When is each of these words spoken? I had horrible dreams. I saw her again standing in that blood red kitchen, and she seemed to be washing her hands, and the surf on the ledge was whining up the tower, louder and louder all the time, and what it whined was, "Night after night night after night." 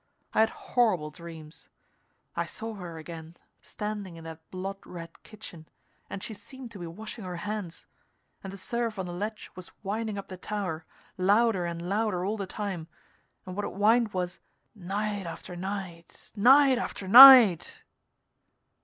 I 0.33 0.39
had 0.39 0.49
horrible 0.49 1.11
dreams. 1.11 1.69
I 2.35 2.45
saw 2.45 2.73
her 2.73 2.97
again 2.97 3.37
standing 3.61 4.15
in 4.15 4.23
that 4.23 4.41
blood 4.49 4.77
red 4.83 5.21
kitchen, 5.21 5.67
and 6.09 6.23
she 6.23 6.33
seemed 6.33 6.71
to 6.71 6.79
be 6.79 6.87
washing 6.87 7.23
her 7.23 7.35
hands, 7.35 7.85
and 8.43 8.51
the 8.51 8.57
surf 8.57 8.97
on 8.97 9.05
the 9.05 9.13
ledge 9.13 9.51
was 9.55 9.67
whining 9.83 10.17
up 10.17 10.27
the 10.27 10.37
tower, 10.37 10.85
louder 11.19 11.67
and 11.67 11.83
louder 11.87 12.25
all 12.25 12.35
the 12.35 12.47
time, 12.47 12.87
and 13.45 13.55
what 13.55 13.63
it 13.63 13.75
whined 13.75 14.11
was, 14.11 14.39
"Night 14.73 15.27
after 15.27 15.55
night 15.55 16.31
night 16.35 16.79
after 16.79 17.07
night." 17.07 17.83